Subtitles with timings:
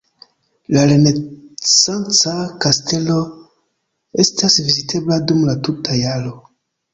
[0.75, 2.33] La renesanca
[2.65, 3.17] kastelo
[4.25, 6.35] estas vizitebla dum la tuta jaro.